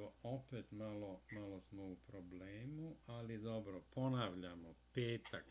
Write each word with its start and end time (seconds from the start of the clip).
evo 0.00 0.12
opet 0.22 0.70
malo, 0.70 1.20
malo 1.32 1.60
smo 1.60 1.82
u 1.82 1.96
problemu, 1.96 2.96
ali 3.06 3.38
dobro, 3.38 3.82
ponavljamo, 3.94 4.74
petak, 4.94 5.44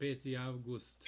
5. 0.00 0.46
avgust, 0.48 1.04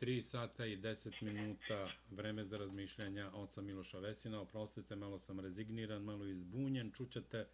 3 0.00 0.22
sata 0.22 0.66
i 0.66 0.76
10 0.76 1.22
minuta, 1.22 1.88
vreme 2.10 2.44
za 2.44 2.56
razmišljanja 2.56 3.30
oca 3.34 3.60
Miloša 3.62 3.98
Vesina, 3.98 4.40
oprostite, 4.40 4.96
malo 4.96 5.18
sam 5.18 5.40
rezigniran, 5.40 6.02
malo 6.02 6.26
izbunjen, 6.26 6.92
čućete 6.92 7.46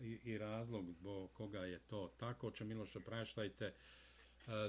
i, 0.00 0.18
i 0.24 0.38
razlog 0.38 0.94
bo 1.00 1.28
koga 1.28 1.60
je 1.60 1.78
to 1.78 2.14
tako, 2.16 2.48
oče 2.48 2.64
Miloša 2.64 3.00
praštajte. 3.00 3.64
e, 3.64 3.74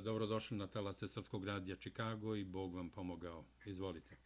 dobrodošli 0.04 0.58
na 0.58 0.68
talase 0.68 1.08
Srpskog 1.08 1.46
radija 1.46 1.76
Čikago 1.76 2.36
i 2.36 2.44
Bog 2.44 2.76
vam 2.76 2.90
pomogao, 2.90 3.46
izvolite. 3.66 4.25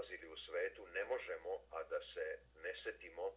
nalazili 0.00 0.26
u 0.28 0.36
svetu, 0.36 0.86
ne 0.86 1.04
možemo, 1.04 1.52
a 1.70 1.82
da 1.82 2.00
se 2.00 2.38
ne 2.62 2.74
setimo 2.82 3.32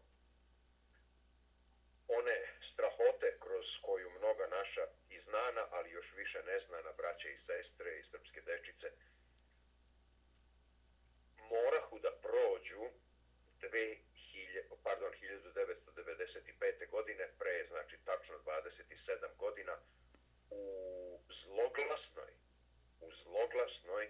one 2.07 2.37
strahote 2.73 3.37
kroz 3.39 3.65
koju 3.81 4.09
mnoga 4.09 4.47
naša 4.47 4.85
i 5.09 5.19
znana, 5.19 5.67
ali 5.71 5.91
još 5.91 6.11
više 6.15 6.43
neznana 6.43 6.91
braća 6.91 7.29
i 7.29 7.37
sestre 7.47 7.99
i 7.99 8.03
srpske 8.11 8.41
dečice 8.41 8.91
morahu 11.49 11.99
da 11.99 12.11
prođu 12.21 12.83
2000, 13.61 13.97
pardon, 14.83 15.11
1995. 15.21 16.89
godine, 16.89 17.29
pre 17.39 17.67
znači 17.67 17.97
tačno 18.05 18.35
27 18.45 19.35
godina, 19.37 19.77
u 20.49 20.63
zloglasnoj, 21.43 22.31
u 23.01 23.11
zloglasnoj 23.23 24.09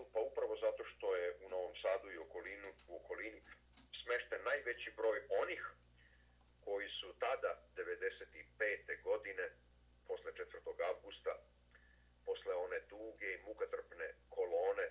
Sadu, 0.00 0.12
pa 0.12 0.20
upravo 0.20 0.56
zato 0.56 0.84
što 0.84 1.16
je 1.16 1.36
u 1.44 1.48
Novom 1.48 1.74
Sadu 1.82 2.10
i 2.10 2.18
okolinu, 2.18 2.68
u 2.88 2.96
okolini 2.96 3.42
smešten 4.02 4.42
najveći 4.44 4.90
broj 4.96 5.18
onih 5.42 5.62
koji 6.64 6.88
su 6.88 7.14
tada, 7.18 7.56
95. 7.76 9.02
godine, 9.02 9.50
posle 10.08 10.32
4. 10.32 10.84
augusta, 10.88 11.34
posle 12.26 12.54
one 12.54 12.80
duge 12.80 13.34
i 13.34 13.42
mukatrpne 13.46 14.14
kolone, 14.30 14.88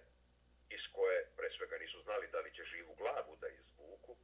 iz 0.70 0.84
koje 0.94 1.28
pre 1.38 1.50
svega 1.58 1.78
nisu 1.78 2.02
znali 2.02 2.28
da 2.28 2.40
li 2.40 2.56
će 2.56 2.64
živu 2.64 2.96
glavu 2.96 3.36
da 3.42 3.48
izvuku, 3.48 4.16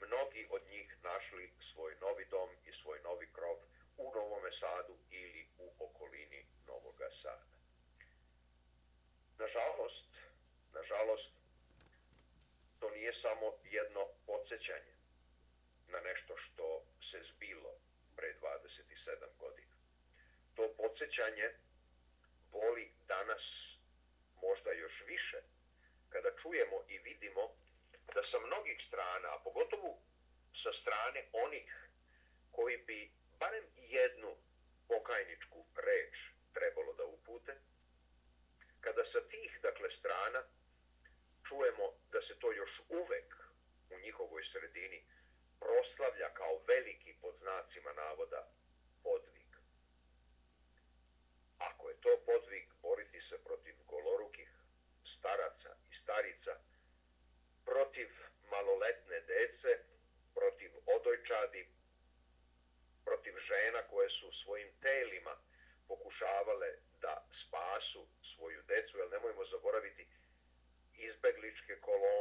mnogi 0.00 0.46
od 0.50 0.62
njih 0.70 0.96
našli 1.02 1.50
svoj 1.72 1.94
novi 2.00 2.24
dom 2.30 2.50
i 2.66 2.72
svoj 2.82 2.98
novi 3.02 3.26
krov 3.32 3.56
u 3.96 4.12
Novome 4.14 4.50
Sadu 4.60 4.96
ili 5.10 5.46
u 5.58 5.66
okolini 5.84 6.44
Novoga 6.66 7.08
Sada. 7.22 7.44
Nažalost, 9.38 10.09
nažalost, 10.90 11.30
to 12.80 12.90
nije 12.90 13.12
samo 13.22 13.52
jedno 13.64 14.06
podsjećanje 14.26 14.94
na 15.88 16.00
nešto 16.00 16.36
što 16.36 16.82
se 17.10 17.18
zbilo 17.30 17.72
pre 18.16 18.34
27 18.42 19.38
godina. 19.38 19.74
To 20.56 20.74
podsjećanje 20.76 21.50
boli 22.52 22.92
danas 23.08 23.42
možda 24.42 24.72
još 24.72 25.02
više 25.06 25.40
kada 26.08 26.30
čujemo 26.42 26.76
i 26.88 26.98
vidimo 26.98 27.42
da 28.14 28.22
sa 28.30 28.38
mnogih 28.38 28.78
strana, 28.88 29.28
a 29.34 29.42
pogotovo 29.44 29.98
sa 30.62 30.72
strane 30.80 31.20
onih 31.32 31.88
koji 32.52 32.76
bi 32.76 33.10
barem 33.38 33.64
jednu 33.76 34.36
pokajničku 34.88 35.64
reč 35.76 36.14
trebalo 36.52 36.92
da 36.92 37.04
que 71.70 71.76
coloca 71.82 72.19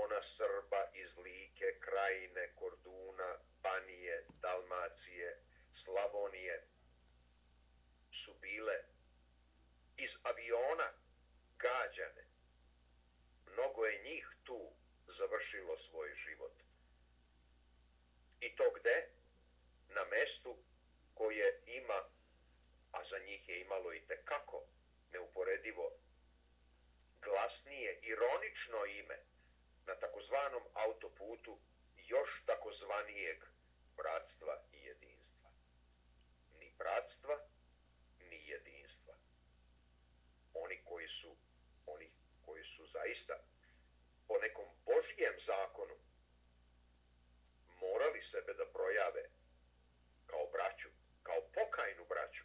na 30.50 30.60
takozvanom 30.60 30.64
autoputu 30.74 31.60
još 31.98 32.30
takozvanijeg 32.46 33.44
bratstva 33.98 34.62
i 34.74 34.84
jedinstva. 34.84 35.50
Ni 36.60 36.74
bratstva, 36.78 37.40
ni 38.30 38.48
jedinstva. 38.48 39.14
Oni 40.54 40.82
koji 40.86 41.08
su, 41.08 41.36
oni 41.86 42.12
koji 42.46 42.64
su 42.64 42.88
zaista 42.88 43.36
po 44.28 44.38
nekom 44.38 44.66
Božijem 44.86 45.36
zakonu 45.46 45.96
morali 47.82 48.22
sebe 48.32 48.54
da 48.54 48.66
projave 48.66 49.24
kao 50.26 50.46
braću, 50.52 50.90
kao 51.24 51.42
pokajnu 51.54 52.06
braću, 52.06 52.44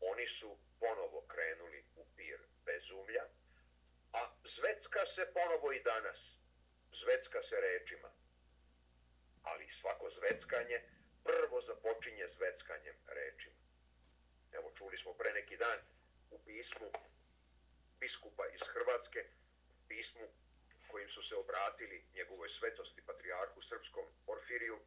oni 0.00 0.26
su 0.40 0.58
ponovo 0.80 1.20
krenuli 1.28 1.84
u 1.96 2.06
pir 2.16 2.38
bezumlja, 2.64 3.24
a 4.12 4.20
zvecka 4.56 5.02
se 5.14 5.32
ponovo 5.32 5.72
i 5.72 5.82
danas. 5.82 6.38
Zvecka 7.02 7.40
se 7.48 7.56
rečima. 7.60 8.10
Ali 9.42 9.68
svako 10.28 10.38
zveckanje 10.38 10.80
prvo 11.24 11.60
započinje 11.60 12.26
zveckanjem 12.36 12.96
rečima. 13.06 13.56
Evo, 14.52 14.72
čuli 14.78 14.98
smo 14.98 15.12
pre 15.14 15.32
neki 15.32 15.56
dan 15.56 15.78
u 16.30 16.38
pismu 16.38 16.88
biskupa 18.00 18.44
iz 18.46 18.60
Hrvatske, 18.72 19.24
pismu 19.88 20.26
kojim 20.90 21.08
su 21.08 21.22
se 21.22 21.34
obratili 21.34 22.04
njegovoj 22.14 22.48
svetosti 22.58 23.02
patrijarhu 23.06 23.62
srpskom 23.62 24.04
Porfiriju, 24.26 24.78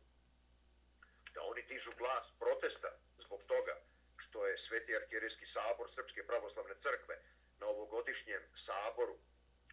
da 1.34 1.42
oni 1.44 1.68
tižu 1.68 1.92
glas 1.98 2.26
protesta 2.40 2.90
zbog 3.26 3.44
toga 3.44 3.76
što 4.18 4.48
je 4.48 4.58
Sveti 4.68 4.96
arhijerijski 4.96 5.46
sabor 5.54 5.90
Srpske 5.96 6.24
pravoslavne 6.24 6.76
crkve 6.84 7.16
na 7.60 7.66
ovogodišnjem 7.68 8.42
saboru 8.66 9.18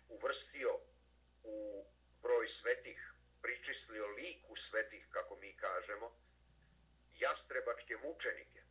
uvrstio 0.09 0.73
u 1.44 1.85
broj 2.23 2.49
svetih, 2.61 3.12
pričislio 3.43 4.06
liku 4.06 4.56
svetih, 4.71 5.08
kažemo, 5.61 6.13
jastrebačke 7.19 7.97
mučenike. 7.97 8.63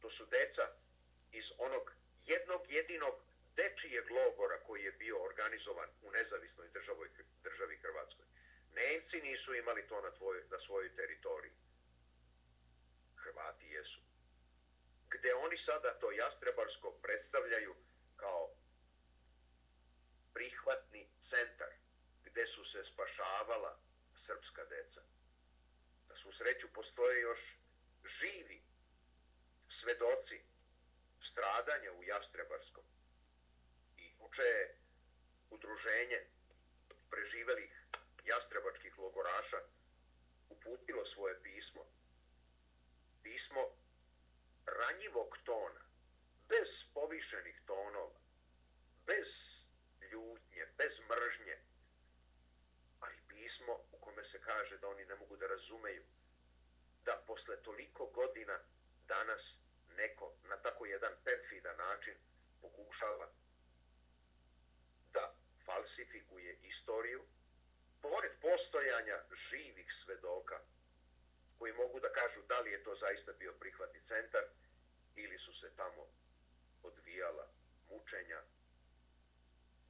To 0.00 0.10
su 0.10 0.26
deca 0.26 0.66
iz 1.32 1.44
onog 1.58 1.92
jednog 2.26 2.60
jedinog 2.68 3.14
dečijeg 3.56 4.10
logora 4.10 4.58
koji 4.66 4.82
je 4.84 4.92
bio 4.92 5.24
organizovan 5.24 5.88
u 6.02 6.10
nezavisnoj 6.10 6.68
državoj, 6.68 7.08
državi 7.42 7.76
Hrvatskoj. 7.76 8.26
Nemci 8.74 9.16
nisu 9.20 9.54
imali 9.54 9.86
to 9.88 10.00
na, 10.00 10.10
tvoj, 10.10 10.44
na 10.50 10.58
svojoj 10.66 10.96
teritoriji. 10.96 11.52
Hrvati 13.16 13.66
jesu. 13.66 14.00
Gde 15.10 15.34
oni 15.34 15.58
sada 15.58 15.98
to 16.00 16.12
jastrebarsko 16.12 16.90
predstavljaju 17.02 17.74
kao 18.16 18.50
prihvatni 20.34 21.08
centar 21.30 21.72
gde 22.24 22.46
su 22.46 22.64
se 22.64 22.84
spašavala 22.92 23.78
srpska 24.26 24.64
deca. 24.64 25.00
Svu 26.22 26.32
sreću 26.32 26.68
postoje 26.72 27.20
još 27.20 27.40
živi 28.20 28.62
svedoci 29.80 30.40
stradanja 31.30 31.92
u 31.92 32.02
Jastrebarskom 32.02 32.84
i 33.96 34.12
uče 34.18 34.42
je 34.42 34.76
udruženje 35.50 36.20
preživelih 37.10 37.72
jastrebačkih 38.24 38.98
logoraša 38.98 39.60
uputilo 40.48 41.06
svoje 41.06 41.42
pismo. 41.42 41.82
Pismo 43.22 43.62
ranjivog 44.66 45.38
tona, 45.44 45.80
bez 46.48 46.68
povišenih 46.94 47.60
tonova, 47.66 48.18
bez 49.06 49.28
ljutnje, 50.12 50.66
bez 50.78 50.92
mržnje, 51.10 51.56
ali 53.00 53.16
pismo 53.28 53.72
u 53.92 53.98
kome 54.00 54.21
se 54.32 54.40
kaže 54.40 54.78
da 54.78 54.88
oni 54.88 55.04
ne 55.04 55.14
mogu 55.14 55.36
da 55.36 55.46
razumeju 55.46 56.04
da 57.04 57.22
posle 57.26 57.56
toliko 57.62 58.06
godina 58.06 58.58
danas 59.08 59.42
neko 59.96 60.34
na 60.44 60.56
tako 60.56 60.86
jedan 60.86 61.12
perfidan 61.24 61.76
način 61.76 62.14
pokušava 62.60 63.28
da 65.12 65.34
falsifikuje 65.64 66.58
istoriju, 66.62 67.24
pored 68.02 68.32
postojanja 68.40 69.18
živih 69.50 69.88
svedoka 70.04 70.60
koji 71.58 71.72
mogu 71.72 72.00
da 72.00 72.12
kažu 72.12 72.42
da 72.42 72.60
li 72.60 72.70
je 72.70 72.84
to 72.84 72.94
zaista 72.94 73.32
bio 73.32 73.52
prihvatni 73.52 74.00
centar 74.08 74.44
ili 75.16 75.38
su 75.38 75.52
se 75.60 75.70
tamo 75.76 76.06
odvijala 76.82 77.48
mučenja, 77.90 78.40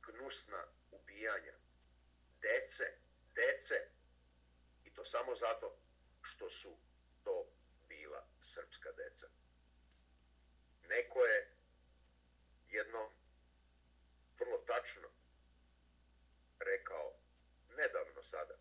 gnusna 0.06 0.65
ubijanja, 0.91 1.55
dece, 2.41 2.87
dece, 3.35 3.79
i 4.85 4.91
to 4.94 5.05
samo 5.05 5.37
zato 5.37 5.77
što 6.23 6.51
su 6.51 6.77
to 7.25 7.47
bila 7.89 8.27
srpska 8.55 8.93
deca. 8.93 9.29
Neko 10.93 11.25
je 11.27 11.49
jedno 12.71 13.11
vrlo 14.39 14.59
tačno 14.59 15.09
rekao 16.59 17.12
nedavno 17.77 18.23
sada, 18.31 18.55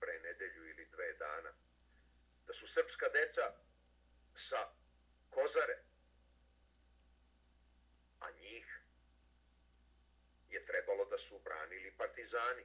pre 0.00 0.18
nedelju 0.20 0.68
ili 0.68 0.84
dve 0.84 1.12
dana, 1.12 1.52
da 2.46 2.52
su 2.54 2.66
srpska 2.74 3.08
deca 3.08 3.52
sa 4.48 4.60
kozare, 5.30 5.78
a 8.20 8.30
njih 8.30 8.66
je 10.50 10.66
trebalo 10.66 11.04
da 11.04 11.18
su 11.18 11.38
branili 11.38 11.94
partizani, 11.96 12.64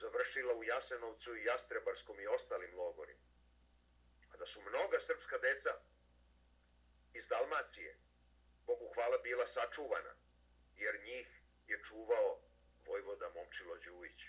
završila 0.00 0.54
u 0.54 0.64
Jasenovcu 0.64 1.36
i 1.36 1.44
Jastrebarskom 1.44 2.20
i 2.20 2.26
ostalim 2.26 2.74
logorima. 2.76 3.24
A 4.32 4.36
da 4.36 4.46
su 4.46 4.60
mnoga 4.60 4.98
srpska 5.06 5.38
deca 5.38 5.72
iz 7.14 7.24
Dalmacije, 7.28 8.03
pohvala 8.94 9.18
bila 9.18 9.46
sačuvana, 9.54 10.14
jer 10.76 11.00
njih 11.04 11.26
je 11.66 11.82
čuvao 11.88 12.38
Vojvoda 12.86 13.28
Momčilo 13.34 13.76
Đujić. 13.76 14.20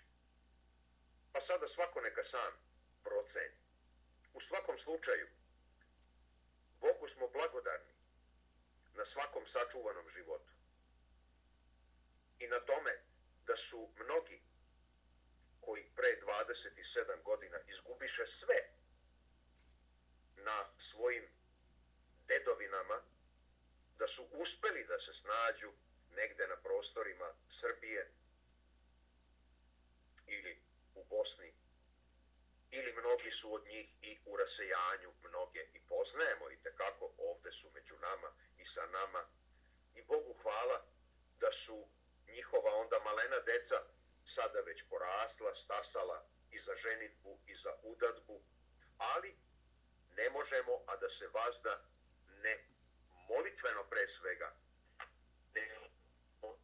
Pa 1.34 1.42
sada 1.48 1.68
svako 1.76 2.02
neka 2.02 2.24
sam 2.32 2.52
proceni. 3.04 3.58
U 4.34 4.42
svakom 4.42 4.78
slučaju, 4.84 5.28
Bogu 6.80 7.08
smo 7.10 7.28
blagodarni 7.28 7.94
na 8.94 9.06
svakom 9.14 9.44
sačuvanom 9.54 10.10
životu. 10.16 10.52
I 12.40 12.48
na 12.48 12.60
tome 12.60 12.94
da 13.48 13.56
su 13.70 13.90
mnogi 14.00 14.42
koji 15.62 15.84
pre 15.96 16.20
27 16.22 17.24
godina 17.24 17.58
izgubiše 17.68 18.26
sve 18.40 18.60
na 20.36 20.70
svojim 20.92 21.28
dedovinama, 22.28 23.02
da 24.00 24.08
su 24.08 24.24
uspeli 24.32 24.86
da 24.86 24.98
se 25.00 25.14
snađu 25.22 25.72
negde 26.16 26.48
na 26.48 26.56
prostorima 26.56 27.34
Srbije 27.60 28.12
ili 30.28 30.62
u 30.96 31.04
Bosni 31.04 31.54
ili 32.72 32.94
mnogi 32.94 33.32
su 33.42 33.54
od 33.54 33.66
njih 33.66 33.88
i 34.02 34.20
u 34.26 34.38
rasejanju 34.38 35.12
mnoge 35.24 35.62
i 35.74 35.80
poznajemo 35.90 36.50
i 36.52 36.62
tekako 36.64 37.12
ovde 37.18 37.52
su 37.52 37.70
među 37.74 37.96
nama 37.98 38.30
i 38.58 38.66
sa 38.74 38.86
nama 38.86 39.26
i 39.96 40.02
Bogu 40.02 40.34
hvala 40.42 40.86
da 41.40 41.50
su 41.66 41.88
njihova 42.28 42.72
onda 42.76 43.00
malena 43.00 43.40
deca 43.40 43.80
sada 44.36 44.60
već 44.60 44.84
porasla, 44.90 45.56
stasala 45.64 46.26
i 46.52 46.60
za 46.60 46.76
ženitbu 46.76 47.40
i 47.48 47.56
za 47.64 47.74
udadbu, 47.84 48.42
ali 48.98 49.36
ne 50.18 50.30
možemo, 50.30 50.84
a 50.88 50.96
da 50.96 51.10
se 51.10 51.28
vazda 51.28 51.82
ne 52.44 52.64
molitveno 53.30 53.84
pre 53.84 54.08
svega, 54.20 54.50
ne 55.54 55.66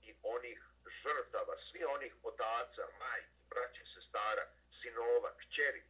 i 0.02 0.16
onih 0.24 0.60
žrtava, 1.04 1.56
svi 1.72 1.84
onih 1.84 2.14
otaca, 2.24 2.84
majki, 3.00 3.38
braće, 3.50 3.84
sestara, 3.94 4.46
sinova, 4.82 5.34
kćeri, 5.38 5.84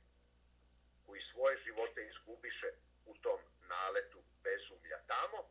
koji 1.05 1.21
svoje 1.31 1.57
živote 1.63 2.07
izgubiše 2.07 2.69
u 3.05 3.13
tom 3.17 3.39
naletu 3.61 4.23
bezumlja 4.43 4.99
tamo, 5.07 5.49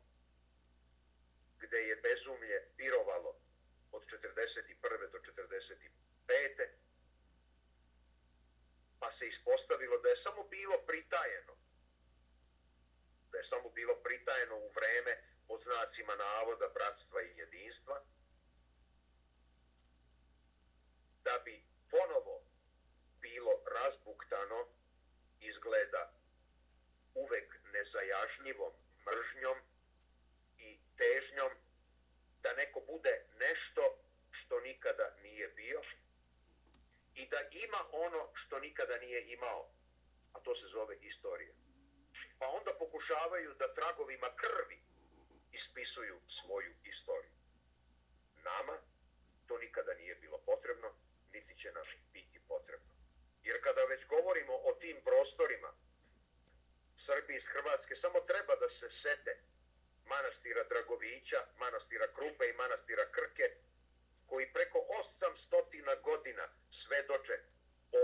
gde 1.59 1.77
je 1.77 1.97
bezumlje 1.97 2.69
pirovalo 2.77 3.37
od 3.93 4.03
41. 4.41 5.11
do 5.13 5.19
45. 5.19 6.69
Pa 8.99 9.13
se 9.19 9.29
ispostavilo 9.29 9.99
da 9.99 10.09
je 10.09 10.23
samo 10.23 10.43
bilo 10.45 10.79
pritajeno. 10.87 11.55
Da 13.31 13.39
je 13.39 13.45
samo 13.45 13.71
bilo 13.71 13.95
pritajeno 14.03 14.57
u 14.57 14.71
vreme 14.77 15.23
pod 15.49 15.63
znacima 15.63 16.15
navoda 16.17 16.69
bratstva 16.69 17.23
i 17.23 17.37
jedinstva. 17.37 18.03
Da 21.25 21.39
bi 21.45 21.63
ponovo 21.91 22.43
bilo 23.21 23.53
razbuktano 23.67 24.69
izgleda 25.41 26.13
uvek 27.15 27.59
nezajažnjivom 27.73 28.73
mržnjom 29.07 29.59
težnjom 35.51 35.57
bio 35.57 35.81
i 37.15 37.27
da 37.27 37.41
ima 37.53 37.81
ono 37.93 38.29
što 38.35 38.59
nikada 38.59 38.97
nije 38.99 39.33
imao, 39.33 39.69
a 40.33 40.41
to 40.41 40.55
se 40.55 40.67
zove 40.67 40.97
istorija. 41.01 41.55
Pa 42.39 42.47
onda 42.49 42.73
pokušavaju 42.79 43.55
da 43.55 43.75
tragovima 43.75 44.31
krvi 44.37 44.79
ispisuju 45.53 46.21
svoju 46.41 46.73
istoriju. 46.85 47.33
Nama 48.45 48.79
to 49.47 49.59
nikada 49.59 49.95
nije 49.95 50.15
bilo 50.15 50.39
potrebno, 50.39 50.89
niti 51.33 51.55
će 51.61 51.73
nam 51.73 51.87
biti 52.13 52.41
potrebno. 52.49 52.93
Jer 53.43 53.63
kada 53.63 53.85
već 53.85 54.07
govorimo 54.07 54.53
o 54.53 54.73
tim 54.81 54.97
prostorima, 55.05 55.71
Srbi 57.07 57.37
iz 57.37 57.43
Hrvatske, 57.53 57.95
samo 57.97 58.21
treba 58.21 58.55
da 58.57 58.69
se 58.69 58.89
sete 59.03 59.33
manastira 60.07 60.63
Dragovića, 60.65 61.41
manastira 61.59 62.07
Krupe 62.15 62.45
i 62.49 62.59
manastira 62.63 63.05
Krke, 63.13 63.47
koji 64.31 64.53
preko 64.53 64.79
800 65.91 66.03
godina 66.03 66.49
svedoče 66.83 67.37
o 67.93 68.03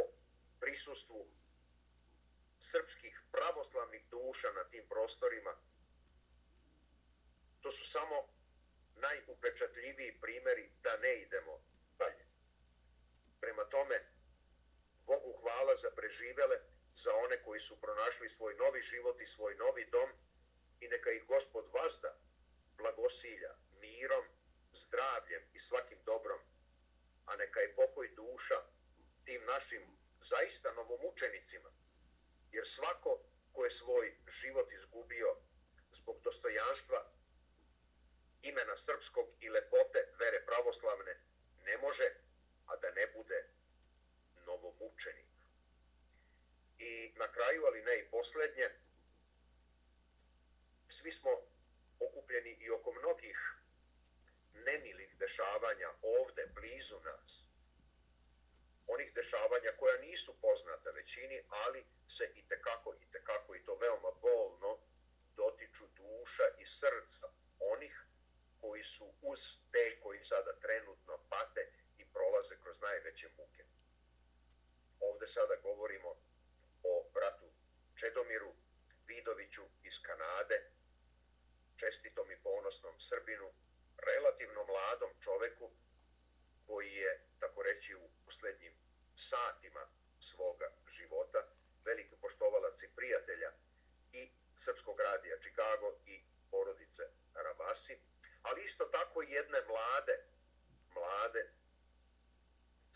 prisustvu 0.61 1.27
srpskih 2.71 3.21
pravoslavnih 3.33 4.03
duša 4.11 4.53
na 4.53 4.65
tim 4.65 4.85
prostorima. 4.89 5.55
To 7.63 7.73
su 7.73 7.91
samo 7.93 8.17
najupečatljiviji 8.97 10.21
primeri 10.21 10.71
da 10.83 10.97
ne 10.97 11.15
idemo 11.15 11.61
dalje. 11.99 12.25
Prema 13.41 13.65
tome, 13.65 13.97
Bogu 15.07 15.33
hvala 15.41 15.77
za 15.83 15.91
preživele, 15.91 16.57
za 17.05 17.15
one 17.15 17.43
koji 17.43 17.61
su 17.61 17.81
pronašli 17.81 18.35
svoj 18.37 18.55
novi 18.55 18.83
život 18.83 19.21
i 19.21 19.33
svoj 19.35 19.55
novi 19.55 19.85
dom 19.91 20.11
i 20.81 20.89
neka 20.89 21.11
ih 21.11 21.27
gospod 21.27 21.65
vazda 21.73 22.17
blagosilja 22.77 23.53
mirom, 23.81 24.25
zdravljem 24.73 25.43
i 25.55 25.61
svakim 25.69 25.99
dobrom, 26.05 26.41
a 27.27 27.37
neka 27.37 27.61
je 27.61 27.75
pokoj 27.75 28.09
duša 28.17 28.59
tim 29.25 29.45
našim 29.45 29.83
zaista 30.31 30.73
novomučenicima, 30.73 31.71
jer 32.53 32.65
svako 32.77 33.19
ko 33.53 33.65
je 33.65 33.79
svoj 33.79 34.15
život 34.41 34.73
izgubio 34.73 35.37
zbog 35.93 36.17
dostojanstva 36.23 37.01
imena 38.43 38.77
srpskog 38.85 39.27
i 39.41 39.49
lepote 39.49 40.01
vere 40.19 40.41
pravoslavne, 40.47 41.15
ne 41.65 41.77
može, 41.77 42.09
a 42.67 42.77
da 42.77 42.91
ne 42.91 43.07
bude 43.07 43.45
novomučenik. 44.47 45.27
I 46.79 47.13
na 47.17 47.33
kraju, 47.33 47.67
ali 47.67 47.83
ne 47.83 47.99
i 47.99 48.11
poslednje, 48.11 48.69
svi 51.01 51.13
smo 51.13 51.31
okupljeni 52.01 52.51
i 52.51 52.71
oko 52.71 52.93
mnogih 52.93 53.39
nemilih 54.65 55.11
dešavanja 55.19 55.91
ovde, 56.03 56.47
blizu 56.55 57.01
nas. 57.01 57.31
Onih 58.87 59.15
dešavanja 59.15 59.71
koja 59.79 59.97
nisu 60.01 60.41
poznata 60.41 60.91
većini, 60.91 61.43
ali 61.49 61.85
se 62.17 62.25
i 62.35 62.43
tekako, 62.49 62.95
i 62.95 63.07
tekako, 63.13 63.55
i 63.55 63.65
to 63.65 63.75
veoma 63.75 64.11
bolno, 64.23 64.79
dotiču 65.37 65.87
duša 65.97 66.47
i 66.59 66.65
srca 66.81 67.27
onih 67.61 67.95
koji 68.61 68.85
su 68.85 69.07
uz 69.23 69.39
te 69.73 70.01
koji 70.03 70.21
sada 70.29 70.53
trenutno 70.65 71.19
pate 71.31 71.63
i 71.99 72.05
prolaze 72.15 72.55
kroz 72.63 72.77
najveće 72.81 73.29
muke. 73.39 73.65
Ovde 75.01 75.27
sada 75.35 75.55
govorimo 75.63 76.11
o 76.83 76.93
bratu 77.15 77.49
Čedomiru 78.01 78.53
Vidoviću 79.27 79.63
iz 79.83 79.97
Kanade, 80.03 80.57
čestitom 81.81 82.31
i 82.31 82.43
ponosnom 82.43 82.95
Srbinu, 83.09 83.49
relativno 84.09 84.65
mladom 84.65 85.11
čoveku 85.25 85.71
koji 86.67 86.93
je, 86.93 87.21
tako 87.41 87.63
reći, 87.63 87.95
u 87.95 88.09
posljednjim 88.25 88.75
satima 89.31 89.85
svoga 90.31 90.69
života, 90.97 91.41
veliki 91.85 92.17
poštovalac 92.21 92.83
i 92.83 92.89
prijatelja 92.97 93.51
i 94.13 94.31
Srpskog 94.65 95.01
radija 95.01 95.37
Chicago 95.37 95.89
i 96.07 96.21
porodice 96.51 97.05
Rabasi, 97.35 97.99
ali 98.43 98.65
isto 98.65 98.85
tako 98.85 99.23
i 99.23 99.31
jedne 99.31 99.61
mlade, 99.71 100.17
mlade 100.95 101.43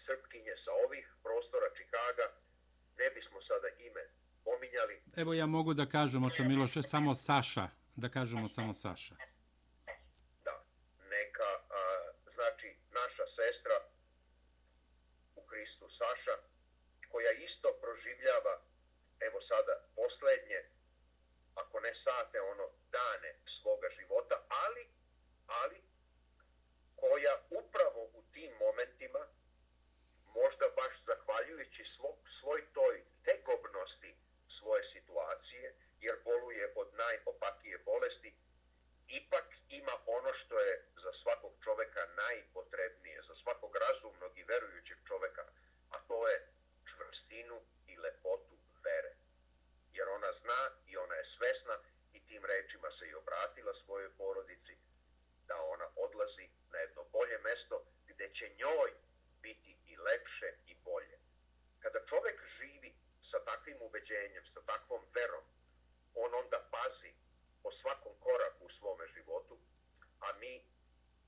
srpkinje 0.07 0.55
sa 0.65 0.73
ovih 0.73 1.07
prostora 1.23 1.69
Čikaga, 1.77 2.27
ne 2.99 3.11
bismo 3.11 3.43
sada 3.43 3.69
ime 3.69 4.20
pominjali. 4.51 4.97
Evo 5.17 5.33
ja 5.35 5.47
mogu 5.47 5.75
da 5.75 5.87
kažem, 5.87 6.25
oče 6.25 6.43
Miloše, 6.43 6.83
samo 6.83 7.15
Saša, 7.15 7.67
da 8.03 8.09
kažemo 8.09 8.49
samo 8.49 8.73
Saša. 8.73 9.15
Da, 10.47 10.55
neka, 11.15 11.51
a, 11.81 11.83
znači, 12.35 12.69
naša 13.01 13.25
sestra 13.39 13.77
u 15.39 15.43
Hristu 15.49 15.87
Saša, 15.99 16.37
koja 17.13 17.33
isto 17.47 17.69
proživljava, 17.83 18.55
evo 19.27 19.39
sada, 19.51 19.75
poslednje, 19.99 20.61
ako 21.63 21.81
ne 21.81 21.93
sate, 22.05 22.41
ono, 22.53 22.67
dane 22.97 23.31
svoga 23.61 23.89
života, 23.99 24.37
ali, 24.65 24.83
ali, 25.47 25.79
koja 26.97 27.35
upravo 27.51 28.03
u 28.19 28.23
tim 28.33 28.53
momentima, 28.65 29.23
možda 30.39 30.67
baš 30.81 30.93
zahvaljujući 31.07 31.83
svoj, 31.97 32.17
svoj 32.41 32.61
toj 32.75 32.95
tegobnosti 33.25 34.15
svoje 34.61 34.83
situacije, 34.93 35.75
jer 36.01 36.15
boluje 36.25 36.73
od 36.75 36.89
najopakije 36.95 37.79
bolesti, 37.79 38.35
ipak 39.09 39.47
ima 39.69 39.95
ono 40.07 40.33
što 40.41 40.61
je 40.61 40.85
za 41.03 41.13
svakog 41.23 41.53
čoveka 41.65 42.07
najpotrebnije, 42.23 43.23
za 43.29 43.35
svakog 43.43 43.77
razumnog 43.77 44.39
i 44.39 44.45
verujućeg 44.45 44.99
čoveka, 45.09 45.45
a 45.91 45.97
to 46.09 46.29
je 46.29 46.47
čvrstinu 46.91 47.61
i 47.87 47.97
lepotu 47.97 48.55
vere. 48.85 49.13
Jer 49.93 50.09
ona 50.09 50.33
zna 50.43 50.61
i 50.87 50.97
ona 50.97 51.15
je 51.15 51.31
svesna 51.37 51.77
i 52.13 52.21
tim 52.29 52.45
rečima 52.45 52.91
se 52.99 53.09
i 53.09 53.15
obratila 53.15 53.73
svojoj 53.85 54.11
porodici 54.19 54.75
da 55.49 55.57
ona 55.63 55.89
odlazi 55.97 56.49
na 56.73 56.79
jedno 56.79 57.05
bolje 57.13 57.39
mesto 57.39 57.85
gde 58.07 58.31
će 58.35 58.47
njoj 58.59 58.91
biti 59.43 59.77
i 59.87 59.97
lepše 59.97 60.51
i 60.67 60.75
bolje. 60.85 61.19
Kada 61.83 62.07
čovek 62.07 62.39
živi 62.59 62.95
sa 63.31 63.39
takvim 63.45 63.83
ubeđenjem, 64.31 64.45
sa 64.55 64.61
takvom 64.67 65.03
verom, 65.15 65.45
on 66.15 66.35
onda 66.35 66.59
pazi 66.71 67.13
o 67.65 67.73
svakom 67.73 68.13
koraku 68.21 68.65
u 68.65 68.71
svome 68.71 69.07
životu, 69.15 69.59
a 70.21 70.33
mi, 70.33 70.65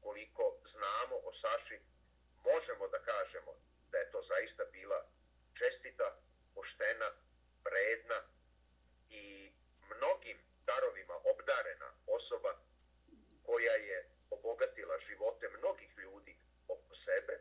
koliko 0.00 0.56
znamo 0.72 1.16
o 1.16 1.32
Saši, 1.40 1.80
možemo 2.44 2.88
da 2.88 2.98
kažemo 2.98 3.52
da 3.90 3.98
je 3.98 4.10
to 4.10 4.22
zaista 4.22 4.64
bila 4.72 5.06
čestita, 5.58 6.16
poštena, 6.54 7.10
vredna 7.64 8.22
i 9.08 9.52
mnogim 9.90 10.38
darovima 10.66 11.16
obdarena 11.24 11.92
osoba 12.06 12.52
koja 13.46 13.72
je 13.72 14.08
obogatila 14.30 14.98
živote 15.08 15.48
mnogih 15.58 15.90
ljudi 15.98 16.36
oko 16.68 16.94
sebe 17.04 17.40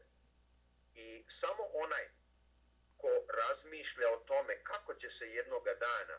i 0.96 1.26
samo 1.42 1.64
onaj 1.74 2.11
razmišlja 3.72 4.10
o 4.10 4.24
tome 4.32 4.64
kako 4.64 4.94
će 4.94 5.10
se 5.18 5.26
jednoga 5.30 5.74
dana 5.74 6.18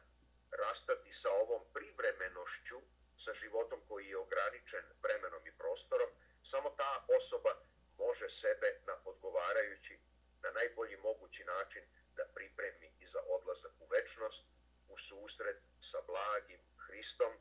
rastati 0.50 1.12
sa 1.22 1.30
ovom 1.30 1.62
privremenošću, 1.74 2.78
sa 3.24 3.32
životom 3.42 3.80
koji 3.88 4.06
je 4.08 4.16
ograničen 4.16 4.84
vremenom 5.02 5.46
i 5.46 5.52
prostorom, 5.58 6.10
samo 6.50 6.70
ta 6.70 7.06
osoba 7.18 7.52
može 7.98 8.28
sebe 8.40 8.68
na 8.86 8.94
odgovarajući, 9.04 9.98
na 10.42 10.50
najbolji 10.50 10.96
mogući 10.96 11.44
način 11.44 11.82
da 12.16 12.24
pripremi 12.34 12.88
i 13.00 13.06
za 13.06 13.20
odlazak 13.36 13.72
u 13.80 13.86
večnost, 13.86 14.42
u 14.88 14.98
susret 15.08 15.58
sa 15.90 15.98
blagim 16.06 16.60
Hristom, 16.86 17.32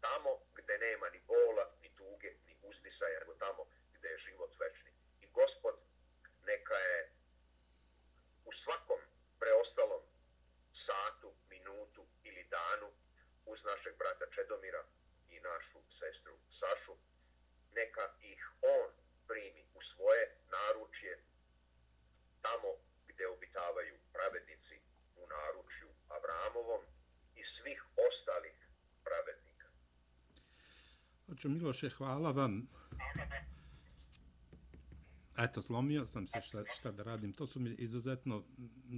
tamo 0.00 0.30
gde 0.54 0.78
nema 0.78 1.10
ni 1.10 1.20
bola, 1.26 1.64
ni 1.82 1.88
tuge, 1.96 2.30
ni 2.46 2.54
uzdisaja, 2.62 3.20
nego 3.20 3.34
tamo 3.34 3.62
gde 3.94 4.08
je 4.08 4.18
život 4.18 4.52
večni. 4.60 4.90
I 5.20 5.26
gospod 5.26 5.74
neka 6.46 6.74
je 6.74 7.10
u 8.44 8.52
svakom 8.64 9.00
preostalom 9.44 10.02
satu, 10.86 11.28
minutu 11.52 12.02
ili 12.24 12.44
danu 12.44 12.88
uz 13.46 13.58
našeg 13.84 13.98
brata 13.98 14.26
Čedomira 14.34 14.82
i 15.34 15.36
našu 15.50 15.78
sestru 15.98 16.34
Sašu, 16.58 16.94
neka 17.78 18.04
ih 18.32 18.40
on 18.76 18.90
primi 19.28 19.62
u 19.78 19.80
svoje 19.90 20.24
naručje 20.56 21.12
tamo 22.44 22.70
gdje 23.08 23.24
obitavaju 23.28 23.94
pravednici 24.12 24.76
u 25.20 25.22
naručju 25.34 25.88
Avramovom 26.16 26.82
i 27.40 27.42
svih 27.54 27.80
ostalih 28.06 28.56
pravednika. 29.06 29.66
Oče 31.32 31.48
Miloše, 31.48 31.88
hvala 31.90 32.30
vam. 32.30 32.68
Eto, 35.38 35.62
slomio 35.62 36.04
sam 36.04 36.26
se 36.26 36.40
šta, 36.40 36.64
šta 36.78 36.92
da 36.92 37.02
radim. 37.02 37.32
To 37.32 37.46
su 37.46 37.60
mi 37.60 37.70
izuzetno 37.70 38.44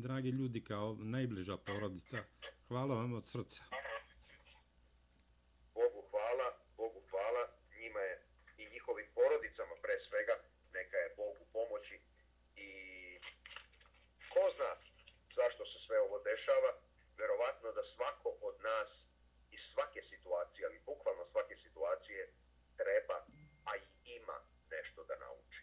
dragi 0.07 0.31
ljudi 0.31 0.64
kao 0.64 0.97
najbliža 1.00 1.57
porodica. 1.57 2.19
Hvala 2.69 2.95
vam 2.95 3.12
od 3.12 3.26
srca. 3.26 3.86
ko 14.37 14.45
zna 14.57 14.73
zašto 15.38 15.62
se 15.71 15.78
sve 15.87 15.97
ovo 16.07 16.19
dešava, 16.31 16.71
verovatno 17.21 17.69
da 17.76 17.83
svako 17.95 18.28
od 18.49 18.57
nas 18.69 18.90
iz 19.57 19.62
svake 19.73 20.00
situacije, 20.12 20.62
ali 20.69 20.87
bukvalno 20.90 21.25
svake 21.33 21.57
situacije, 21.64 22.21
treba, 22.81 23.16
a 23.69 23.73
i 23.76 23.85
ima 24.19 24.37
nešto 24.75 25.00
da 25.09 25.14
nauči. 25.25 25.61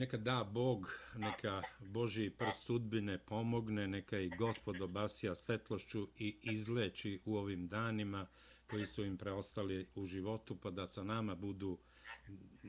Neka 0.00 0.16
da 0.16 0.38
Bog, 0.60 0.80
neka 1.26 1.62
Boži 1.78 2.30
prst 2.38 2.60
sudbine 2.66 3.18
pomogne, 3.18 3.86
neka 3.88 4.18
i 4.18 4.28
gospod 4.28 4.80
obasija 4.80 5.34
svetlošću 5.34 6.08
i 6.16 6.28
izleči 6.42 7.20
u 7.24 7.36
ovim 7.36 7.68
danima 7.68 8.26
koji 8.70 8.86
su 8.86 9.04
im 9.04 9.18
preostali 9.18 9.88
u 9.94 10.06
životu, 10.06 10.60
pa 10.62 10.70
da 10.70 10.86
sa 10.86 11.02
nama 11.02 11.34
budu 11.34 11.78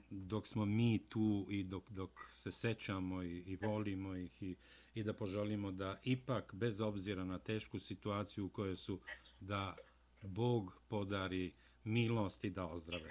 dok 0.10 0.48
smo 0.48 0.66
mi 0.66 1.10
tu 1.10 1.48
i 1.50 1.64
dok, 1.64 1.90
dok 1.90 2.12
se 2.32 2.52
sećamo 2.52 3.24
i, 3.24 3.38
i 3.38 3.56
volimo 3.56 4.16
ih 4.16 4.44
i, 4.44 4.46
i 4.52 4.56
i 4.98 5.04
da 5.04 5.14
poželimo 5.14 5.72
da 5.72 6.00
ipak, 6.04 6.54
bez 6.54 6.82
obzira 6.82 7.24
na 7.26 7.40
tešku 7.40 7.80
situaciju 7.80 8.46
u 8.46 8.50
kojoj 8.50 8.76
su, 8.76 9.00
da 9.40 9.76
Bog 10.22 10.82
podari 10.88 11.54
milost 11.84 12.44
i 12.44 12.50
da 12.50 12.66
ozdrave. 12.66 13.10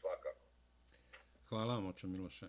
Svakako. 0.00 0.46
Hvala 1.48 1.74
vam, 1.74 1.86
oče 1.86 2.06
Miloše. 2.06 2.48